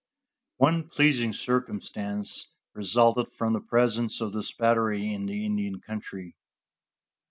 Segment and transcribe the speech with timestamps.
[0.57, 6.35] One pleasing circumstance resulted from the presence of this battery in the Indian country.